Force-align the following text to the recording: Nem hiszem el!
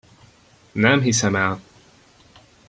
Nem 0.71 1.01
hiszem 1.01 1.35
el! 1.35 1.61